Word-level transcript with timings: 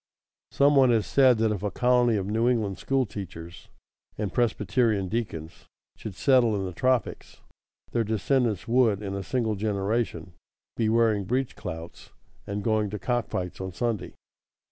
Some 0.49 0.75
one 0.75 0.89
has 0.89 1.05
said 1.05 1.37
that 1.37 1.51
if 1.51 1.61
a 1.61 1.69
colony 1.69 2.15
of 2.17 2.25
New 2.25 2.49
England 2.49 2.79
school 2.79 3.05
teachers 3.05 3.69
and 4.17 4.33
Presbyterian 4.33 5.09
deacons 5.09 5.67
should 5.95 6.15
settle 6.15 6.55
in 6.55 6.65
the 6.65 6.73
tropics, 6.73 7.41
their 7.91 8.03
descendants 8.03 8.67
would, 8.67 9.03
in 9.03 9.13
a 9.13 9.21
single 9.21 9.53
generation, 9.53 10.33
be 10.75 10.89
wearing 10.89 11.23
breech 11.25 11.55
clouts 11.55 12.09
and 12.47 12.63
going 12.63 12.89
to 12.89 12.97
cock 12.97 13.27
fights 13.27 13.61
on 13.61 13.73
Sunday. 13.73 14.15